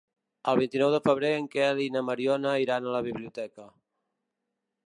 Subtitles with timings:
[0.51, 3.71] El vint-i-nou de febrer en Quel i na Mariona iran a la biblioteca.